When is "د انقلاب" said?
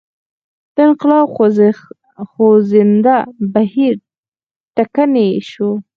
0.75-1.25